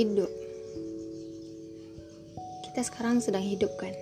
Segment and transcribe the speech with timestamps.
[0.00, 0.32] Hidup.
[2.64, 3.92] Kita sekarang sedang hidup kan?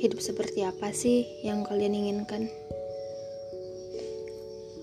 [0.00, 2.48] Hidup seperti apa sih yang kalian inginkan?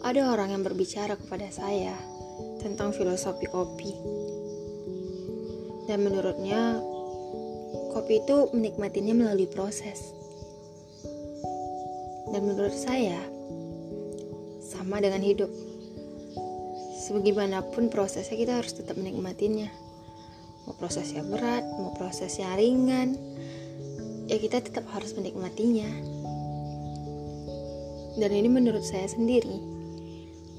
[0.05, 1.97] Ada orang yang berbicara kepada saya
[2.61, 3.97] tentang filosofi kopi.
[5.89, 6.77] Dan menurutnya,
[7.89, 10.13] kopi itu menikmatinya melalui proses.
[12.29, 13.17] Dan menurut saya,
[14.61, 15.72] sama dengan hidup.
[17.03, 19.67] Sebagaimanapun prosesnya kita harus tetap menikmatinya.
[20.63, 23.19] Mau prosesnya berat, mau prosesnya ringan,
[24.31, 25.91] ya kita tetap harus menikmatinya.
[28.15, 29.59] Dan ini menurut saya sendiri,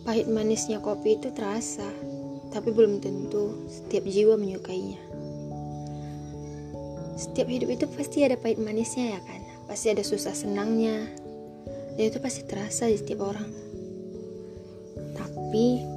[0.04, 1.88] pahit manisnya kopi itu terasa,
[2.52, 5.00] tapi belum tentu setiap jiwa menyukainya.
[7.16, 9.40] Setiap hidup itu pasti ada pahit manisnya ya kan?
[9.64, 11.08] Pasti ada susah senangnya.
[11.96, 13.48] Dan itu pasti terasa di setiap orang.
[15.14, 15.93] Tapi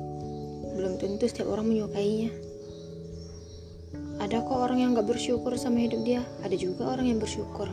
[0.78, 2.30] belum tentu setiap orang menyukainya.
[4.22, 7.66] Ada kok orang yang gak bersyukur sama hidup dia, ada juga orang yang bersyukur.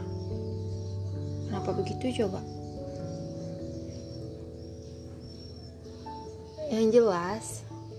[1.49, 2.41] Kenapa begitu coba?
[6.73, 7.45] Yang jelas,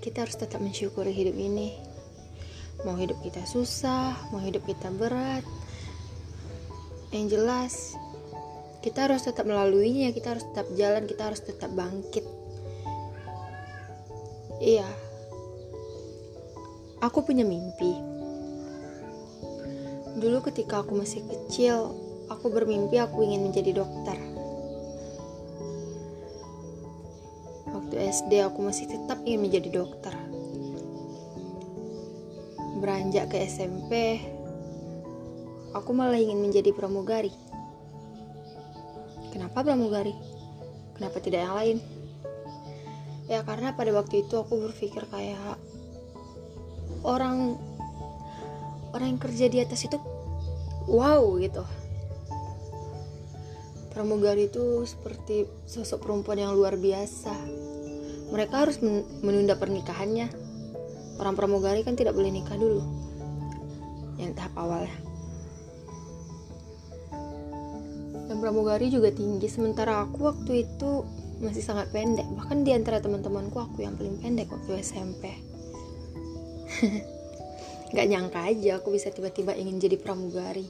[0.01, 1.77] kita harus tetap mensyukuri hidup ini.
[2.83, 5.45] Mau hidup kita susah, mau hidup kita berat.
[7.09, 7.73] Yang jelas,
[8.83, 12.34] kita harus tetap melaluinya, kita harus tetap jalan, kita harus tetap bangkit.
[14.65, 14.89] Iya,
[16.97, 17.93] aku punya mimpi.
[20.17, 21.93] Dulu, ketika aku masih kecil,
[22.33, 24.17] aku bermimpi aku ingin menjadi dokter.
[27.69, 30.17] Waktu SD, aku masih tetap ingin menjadi dokter.
[32.81, 34.17] Beranjak ke SMP,
[35.77, 37.29] aku malah ingin menjadi pramugari.
[39.29, 40.17] Kenapa pramugari?
[40.97, 41.77] Kenapa tidak yang lain?
[43.25, 45.57] Ya karena pada waktu itu aku berpikir kayak
[47.01, 47.57] orang
[48.93, 49.97] orang yang kerja di atas itu
[50.89, 51.65] wow gitu.
[53.95, 57.31] Pramugari itu seperti sosok perempuan yang luar biasa.
[58.27, 58.83] Mereka harus
[59.23, 60.27] menunda pernikahannya.
[61.15, 62.83] Orang pramugari kan tidak boleh nikah dulu
[64.19, 64.99] yang tahap awalnya.
[68.27, 69.47] Dan pramugari juga tinggi.
[69.47, 71.07] Sementara aku waktu itu
[71.43, 72.27] masih sangat pendek.
[72.35, 75.31] Bahkan di antara teman-temanku aku yang paling pendek waktu SMP
[77.95, 80.67] nggak nyangka aja aku bisa tiba-tiba ingin jadi pramugari.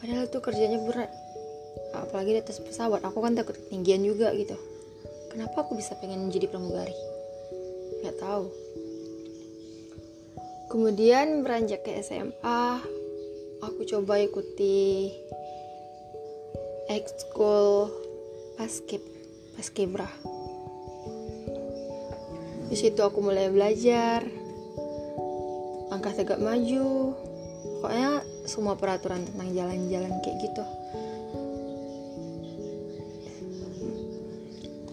[0.00, 1.12] Padahal tuh kerjanya berat.
[1.92, 3.04] Apalagi di atas pesawat.
[3.04, 4.56] Aku kan takut ketinggian juga gitu.
[5.32, 6.96] Kenapa aku bisa pengen jadi pramugari?
[8.04, 8.46] Nggak tahu.
[10.72, 12.82] Kemudian beranjak ke SMA
[13.62, 15.10] aku coba ikuti
[16.88, 17.88] ekskul
[18.56, 19.15] basket
[19.56, 20.08] pas kibra
[22.66, 24.26] di situ aku mulai belajar.
[25.86, 27.14] Langkah tegak maju.
[27.78, 30.64] Pokoknya semua peraturan tentang jalan-jalan kayak gitu.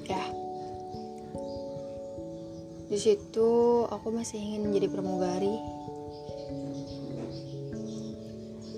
[0.06, 0.24] Ya.
[2.94, 3.52] Di situ
[3.90, 5.58] aku masih ingin menjadi pramugari.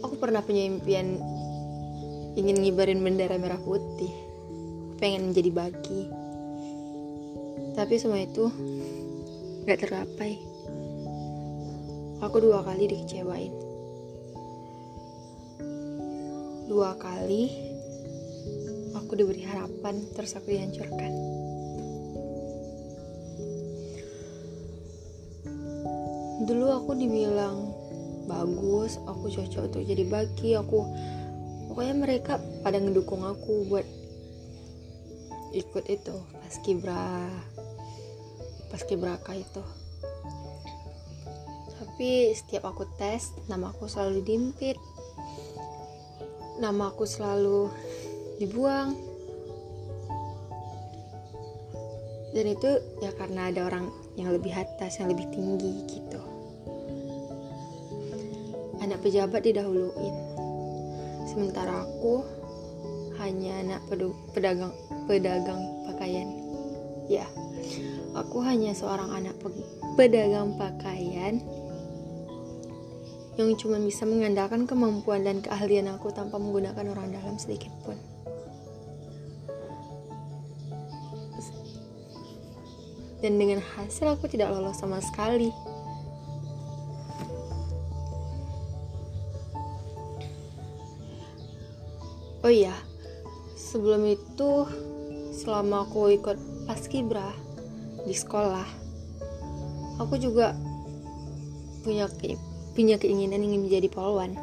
[0.08, 1.20] Aku pernah punya impian
[2.40, 4.25] ingin ngibarin bendera merah putih
[5.06, 6.10] pengen menjadi bagi
[7.78, 8.50] tapi semua itu
[9.70, 10.56] gak tercapai
[12.26, 13.54] aku dua kali dikecewain.
[16.66, 17.54] Dua kali
[18.98, 21.14] aku diberi harapan terus aku dihancurkan.
[26.50, 27.70] Dulu aku dibilang
[28.26, 30.82] bagus aku cocok untuk jadi bagi aku
[31.70, 33.86] pokoknya mereka pada ngedukung aku buat
[35.56, 37.32] ikut itu pas kibra
[38.68, 39.64] pas kibraka itu.
[41.80, 44.76] Tapi setiap aku tes nama aku selalu dimpit
[46.60, 47.72] nama aku selalu
[48.40, 48.96] dibuang.
[52.36, 52.68] Dan itu
[53.00, 53.88] ya karena ada orang
[54.20, 56.20] yang lebih atas yang lebih tinggi gitu.
[58.84, 60.16] Anak pejabat didahuluin.
[61.32, 62.28] Sementara aku
[63.24, 63.82] hanya anak
[64.36, 64.76] pedagang
[65.06, 66.28] pedagang pakaian.
[67.06, 67.26] Ya,
[68.18, 69.38] aku hanya seorang anak
[69.96, 71.42] pedagang pakaian
[73.36, 78.00] yang cuma bisa mengandalkan kemampuan dan keahlian aku tanpa menggunakan orang dalam sedikit pun.
[83.20, 85.50] Dan dengan hasil aku tidak lolos sama sekali.
[92.46, 92.78] Oh iya,
[93.58, 94.70] sebelum itu
[95.46, 97.30] selama aku ikut paskibra
[98.04, 98.66] di sekolah
[100.02, 100.58] aku juga
[101.86, 102.10] punya
[102.74, 104.34] punya keinginan ingin menjadi polwan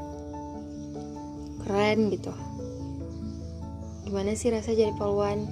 [1.62, 2.34] keren gitu.
[4.06, 5.46] Gimana sih rasa jadi polwan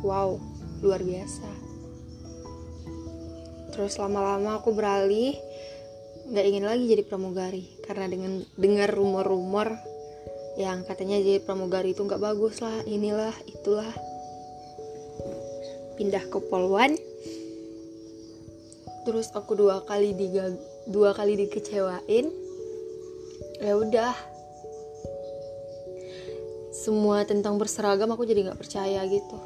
[0.00, 0.36] wow
[0.80, 1.48] luar biasa.
[3.72, 5.36] Terus lama-lama aku beralih
[6.32, 9.76] nggak ingin lagi jadi pramugari karena dengan dengar rumor-rumor
[10.56, 13.88] yang katanya jadi pramugari itu nggak bagus lah inilah itulah
[16.02, 16.98] pindah ke polwan
[19.06, 20.10] terus aku dua kali
[20.90, 22.26] dua kali dikecewain.
[23.62, 24.14] Ya udah.
[26.74, 29.38] Semua tentang berseragam aku jadi nggak percaya gitu.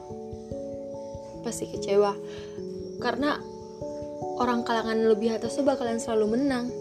[1.44, 2.16] Pasti kecewa.
[2.96, 3.36] Karena
[4.40, 6.72] orang kalangan lebih atas tuh bakalan selalu menang.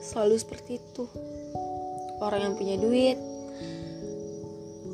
[0.00, 1.04] Selalu seperti itu.
[2.24, 3.20] Orang yang punya duit.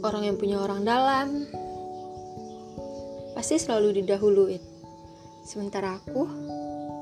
[0.02, 1.46] Orang yang punya orang dalam
[3.42, 4.62] pasti selalu didahuluin.
[5.42, 6.30] Sementara aku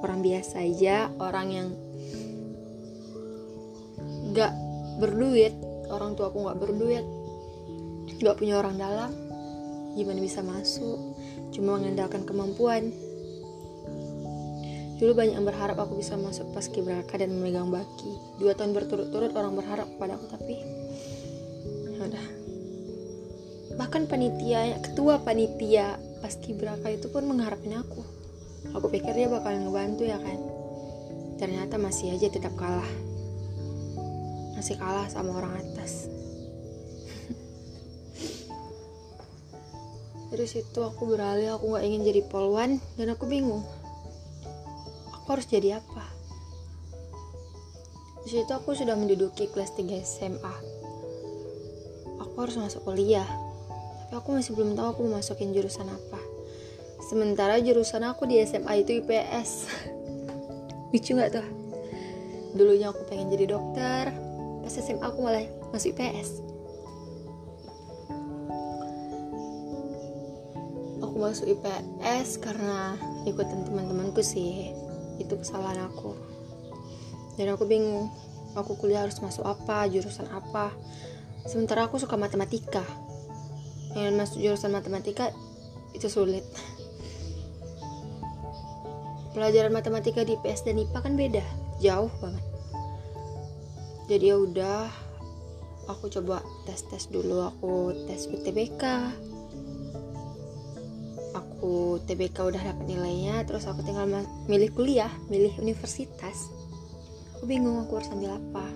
[0.00, 1.68] orang biasa aja orang yang
[4.32, 4.48] gak
[5.04, 5.52] berduit.
[5.92, 7.04] Orang tua aku gak berduit.
[8.24, 9.12] Gak punya orang dalam.
[9.92, 10.96] Gimana bisa masuk?
[11.52, 12.88] Cuma mengandalkan kemampuan.
[14.96, 18.40] Dulu banyak yang berharap aku bisa masuk pas kibraka dan memegang baki.
[18.40, 20.56] Dua tahun berturut-turut orang berharap kepada aku, tapi
[22.00, 22.26] ya udah.
[23.76, 28.04] Bahkan panitia, ketua panitia pas kibraka itu pun mengharapin aku.
[28.76, 30.38] Aku pikir dia bakal ngebantu ya kan.
[31.40, 32.86] Ternyata masih aja tetap kalah.
[34.54, 36.06] Masih kalah sama orang atas.
[40.30, 43.64] Dari situ aku beralih, aku gak ingin jadi polwan dan aku bingung
[45.30, 46.02] aku harus jadi apa
[48.26, 50.54] di situ aku sudah menduduki kelas 3 SMA
[52.18, 53.30] aku harus masuk kuliah
[54.10, 56.18] tapi aku masih belum tahu aku mau masukin jurusan apa.
[57.06, 59.70] Sementara jurusan aku di SMA itu IPS
[60.90, 61.46] lucu gak tuh?
[62.58, 64.10] Dulunya aku pengen jadi dokter
[64.66, 66.42] pas SMA aku malah masuk IPS
[70.98, 72.98] aku masuk IPS karena
[73.30, 74.74] ikutan teman-temanku sih.
[75.22, 76.18] Itu kesalahan aku.
[77.38, 78.10] Dan aku bingung
[78.58, 80.74] aku kuliah harus masuk apa jurusan apa.
[81.46, 82.82] Sementara aku suka matematika
[83.98, 85.34] yang masuk jurusan matematika
[85.94, 86.46] itu sulit.
[89.34, 91.44] Pelajaran matematika di PS dan IPA kan beda
[91.78, 92.44] jauh banget.
[94.10, 94.90] Jadi ya udah
[95.86, 98.82] aku coba tes tes dulu aku tes UTBK
[101.60, 104.08] aku TBK udah dapat nilainya terus aku tinggal
[104.48, 106.48] milih kuliah milih universitas.
[107.36, 108.66] Aku bingung aku harus ambil apa.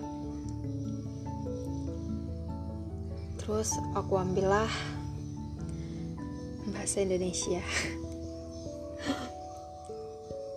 [3.41, 4.69] Terus aku ambillah
[6.69, 7.61] bahasa Indonesia.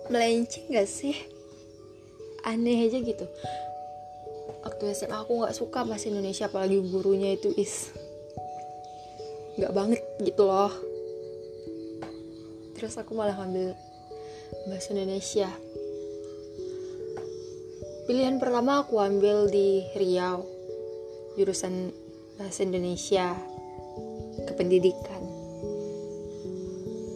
[0.09, 1.13] Melenceng gak sih?
[2.41, 3.25] Aneh aja gitu.
[4.65, 7.93] Waktu SMA aku nggak suka bahasa Indonesia apalagi gurunya itu is
[9.59, 10.71] nggak banget gitu loh.
[12.79, 13.75] Terus aku malah ngambil
[14.71, 15.51] bahasa Indonesia.
[18.09, 20.41] Pilihan pertama aku ambil di Riau
[21.37, 21.93] jurusan
[22.39, 23.35] bahasa Indonesia
[24.47, 25.18] kependidikan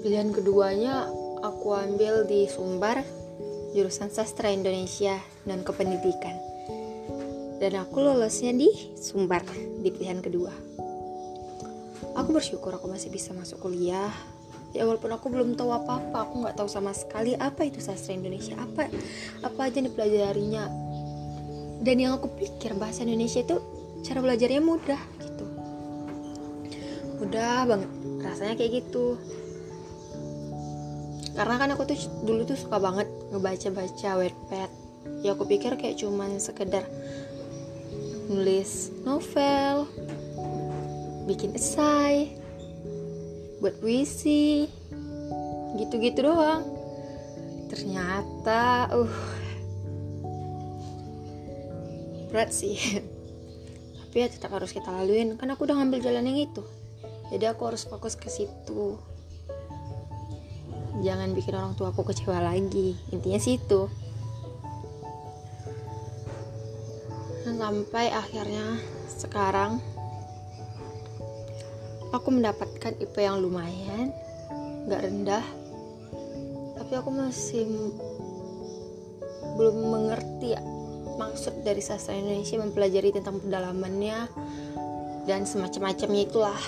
[0.04, 1.08] pilihan keduanya
[1.40, 3.00] aku ambil di Sumbar
[3.72, 5.16] jurusan sastra Indonesia
[5.48, 6.36] dan kependidikan.
[7.64, 8.68] Dan aku lolosnya di
[9.00, 9.48] Sumbar
[9.80, 10.52] di pilihan kedua.
[12.20, 14.12] Aku bersyukur aku masih bisa masuk kuliah.
[14.76, 18.60] Ya walaupun aku belum tahu apa-apa aku nggak tahu sama sekali apa itu sastra Indonesia.
[18.60, 18.92] Apa
[19.40, 20.64] apa aja yang dipelajarinya.
[21.80, 23.56] Dan yang aku pikir bahasa Indonesia itu
[24.04, 25.46] cara belajarnya mudah gitu.
[27.24, 29.16] Mudah banget rasanya kayak gitu
[31.34, 34.72] karena kan aku tuh dulu tuh suka banget ngebaca-baca webpad
[35.26, 36.86] ya aku pikir kayak cuman sekedar
[38.30, 39.90] nulis novel
[41.28, 42.36] bikin esai
[43.64, 44.68] buat puisi
[45.80, 46.68] gitu-gitu doang.
[47.72, 49.16] Ternyata uh
[52.30, 52.76] berat sih.
[54.04, 55.40] Tapi ya tetap harus kita laluin.
[55.40, 56.64] Kan aku udah ngambil jalan yang itu.
[57.32, 59.00] Jadi aku harus fokus ke situ
[61.04, 62.96] jangan bikin orang tua aku kecewa lagi.
[63.12, 63.92] Intinya situ
[67.44, 68.80] dan sampai akhirnya
[69.12, 69.84] sekarang
[72.16, 74.16] aku mendapatkan IP yang lumayan
[74.88, 75.44] gak rendah
[76.80, 77.68] tapi aku masih
[79.60, 80.56] belum mengerti
[81.20, 84.32] maksud dari sastra Indonesia mempelajari tentang pendalamannya
[85.30, 86.62] dan semacam-macamnya itulah.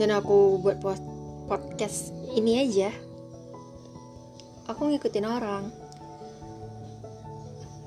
[0.00, 0.78] Dan aku buat
[1.48, 2.92] podcast ini aja.
[4.68, 5.72] Aku ngikutin orang.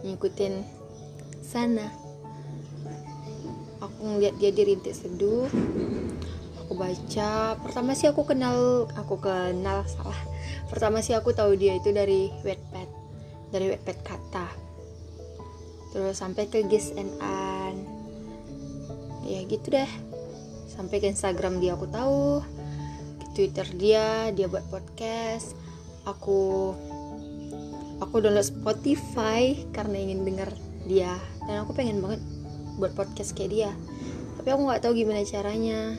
[0.02, 0.66] Ngikutin
[1.46, 1.94] sana.
[3.86, 5.46] Aku ngeliat dia di rintik seduh.
[6.66, 7.54] Aku baca.
[7.62, 10.18] Pertama sih aku kenal aku kenal salah.
[10.74, 12.90] Pertama sih aku tahu dia itu dari Wattpad
[13.54, 14.48] dari Wattpad kata.
[15.94, 17.78] Terus sampai ke Gis and An
[19.22, 19.92] ya gitu deh.
[20.66, 22.42] Sampai ke Instagram dia aku tahu
[23.42, 25.58] Twitter dia dia buat podcast.
[26.06, 26.78] Aku
[27.98, 30.54] aku download Spotify karena ingin denger
[30.86, 31.18] dia.
[31.50, 32.22] Dan aku pengen banget
[32.78, 33.72] buat podcast kayak dia.
[34.38, 35.98] Tapi aku nggak tahu gimana caranya.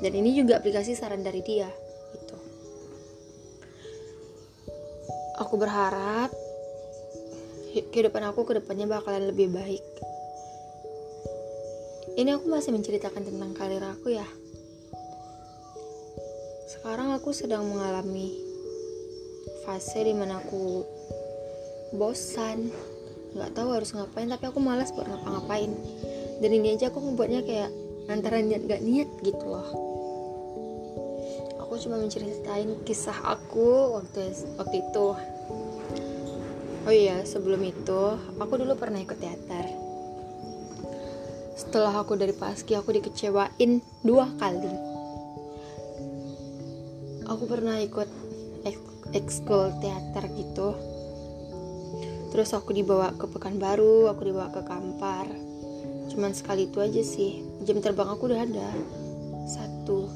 [0.00, 1.68] Dan ini juga aplikasi saran dari dia
[2.16, 2.36] gitu.
[5.36, 6.32] Aku berharap
[7.92, 9.84] kehidupan aku ke depannya bakalan lebih baik.
[12.16, 14.24] Ini aku masih menceritakan tentang karir aku ya
[16.70, 18.38] sekarang aku sedang mengalami
[19.66, 20.86] fase di mana aku
[21.98, 22.70] bosan.
[23.34, 25.74] Nggak tahu harus ngapain tapi aku malas buat ngapa-ngapain.
[26.38, 27.74] Dan ini aja aku membuatnya kayak
[28.06, 29.66] antara niat gak niat gitu loh.
[31.66, 35.06] Aku cuma menceritain kisah aku waktu waktu itu.
[36.86, 38.02] Oh iya sebelum itu
[38.38, 39.66] aku dulu pernah ikut teater.
[41.58, 44.89] Setelah aku dari paski aku dikecewain dua kali
[47.30, 48.10] aku pernah ikut
[49.14, 50.74] ekskul teater gitu.
[52.30, 55.30] Terus aku dibawa ke Pekanbaru aku dibawa ke Kampar.
[56.10, 57.42] Cuman sekali itu aja sih.
[57.62, 58.70] Jam terbang aku udah ada.
[59.46, 60.10] Satu.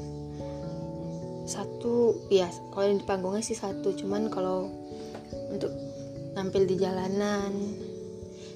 [1.47, 3.95] Satu ya kalau di panggungnya sih satu.
[3.95, 4.71] Cuman kalau
[5.51, 5.71] untuk
[6.35, 7.55] tampil di jalanan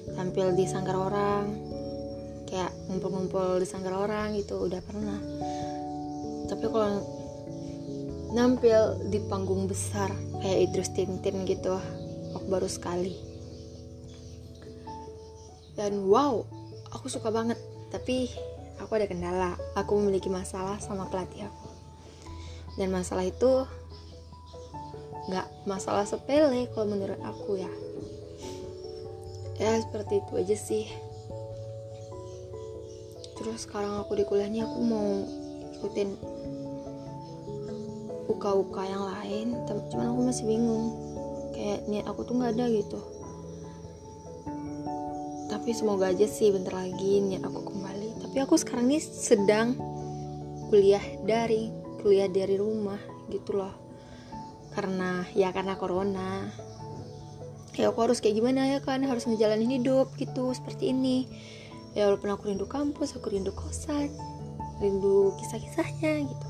[0.09, 1.47] tampil di sanggar orang
[2.43, 5.19] kayak ngumpul-ngumpul di sanggar orang itu udah pernah.
[6.49, 7.18] Tapi kalau
[8.29, 11.73] nampil di panggung besar kayak Idrus Tintin gitu
[12.33, 13.17] aku baru sekali.
[15.73, 16.45] Dan wow
[16.93, 17.57] aku suka banget.
[17.89, 18.29] Tapi
[18.77, 21.67] aku ada kendala aku memiliki masalah sama pelatih aku.
[22.77, 23.65] Dan masalah itu
[25.29, 27.71] nggak masalah sepele kalau menurut aku ya.
[29.59, 30.85] Ya seperti itu aja sih.
[33.39, 35.09] Terus sekarang aku di kuliah ini aku mau
[35.79, 36.09] ikutin
[38.29, 39.47] uka-uka yang lain
[39.89, 40.93] cuman aku masih bingung.
[41.57, 42.99] Kayak niat aku tuh nggak ada gitu.
[45.49, 48.21] Tapi semoga aja sih bentar lagi niat aku kembali.
[48.21, 49.73] Tapi aku sekarang ini sedang
[50.69, 53.01] kuliah daring kuliah dari rumah
[53.33, 53.73] gitu loh.
[54.71, 56.47] Karena ya karena corona.
[57.75, 61.25] Ya aku harus kayak gimana ya kan harus ngejalanin hidup gitu seperti ini.
[61.97, 64.13] Ya walaupun aku rindu kampus aku rindu kosan
[64.79, 66.48] rindu kisah-kisahnya gitu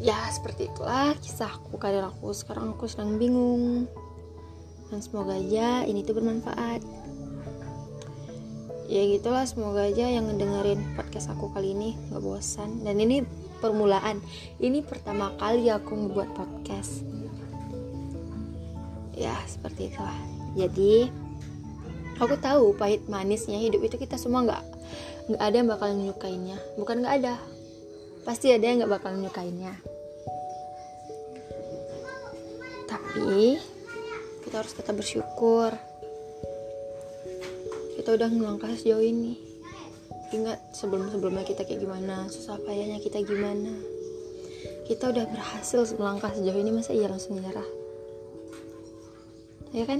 [0.00, 2.34] ya seperti itulah kisahku karir aku.
[2.34, 3.86] Sekarang aku sedang bingung.
[4.90, 6.82] Dan semoga aja ini tuh bermanfaat.
[8.86, 9.48] Ya gitulah.
[9.48, 12.84] Semoga aja yang ngedengerin podcast aku kali ini nggak bosan.
[12.84, 13.24] Dan ini
[13.58, 14.22] permulaan.
[14.60, 17.02] Ini pertama kali aku ngebuat podcast.
[19.14, 21.10] Ya seperti itu lah jadi
[22.22, 24.62] aku tahu pahit manisnya hidup itu kita semua nggak
[25.34, 26.56] nggak ada yang bakal menyukainya.
[26.78, 27.34] Bukan nggak ada
[28.24, 29.76] pasti ada yang nggak bakal menyukainya.
[32.90, 33.60] Tapi
[34.42, 35.70] kita harus tetap bersyukur.
[38.00, 39.38] Kita udah melangkah sejauh ini.
[40.34, 43.70] Ingat sebelum-sebelumnya kita kayak gimana susah payahnya kita gimana.
[44.84, 47.84] Kita udah berhasil melangkah sejauh ini masa iya langsung nyerah
[49.74, 49.98] ya kan?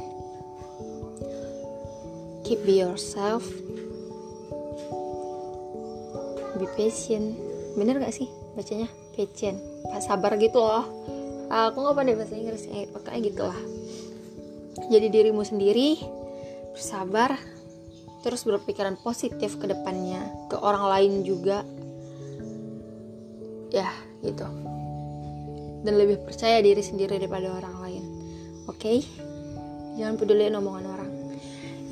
[2.47, 3.43] Keep be yourself.
[6.55, 8.89] Be patient bener gak sih bacanya?
[9.15, 9.59] Patient
[10.03, 10.87] sabar gitu loh.
[11.51, 12.67] Aku nggak pandai bahasa Inggris.
[12.67, 13.61] Eh, pokoknya gitu lah
[14.89, 16.01] jadi dirimu sendiri
[16.75, 17.39] bersabar
[18.25, 21.63] terus berpikiran positif ke depannya ke orang lain juga.
[23.71, 23.91] Ya
[24.25, 24.49] gitu.
[25.85, 28.05] Dan lebih percaya diri sendiri daripada orang lain.
[28.65, 28.81] Oke?
[28.81, 28.99] Okay?
[29.95, 31.11] jangan peduli omongan orang.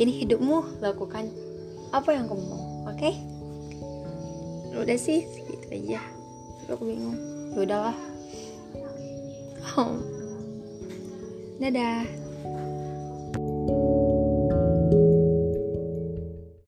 [0.00, 1.28] Ini hidupmu lakukan
[1.92, 2.64] apa yang kamu mau.
[2.88, 2.98] Oke?
[2.98, 3.14] Okay?
[4.72, 5.28] udah sih
[5.72, 6.00] aja
[6.68, 7.16] aku bingung.
[7.56, 7.98] Ya udahlah.
[11.62, 12.04] Dadah